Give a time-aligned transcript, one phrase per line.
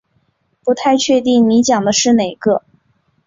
[0.63, 2.63] 不太确定你讲的是哪个